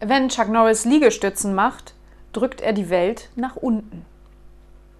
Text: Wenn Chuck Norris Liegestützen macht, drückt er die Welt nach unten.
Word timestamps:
Wenn 0.00 0.28
Chuck 0.28 0.48
Norris 0.48 0.84
Liegestützen 0.84 1.54
macht, 1.54 1.94
drückt 2.32 2.60
er 2.60 2.72
die 2.72 2.90
Welt 2.90 3.30
nach 3.36 3.56
unten. 3.56 4.04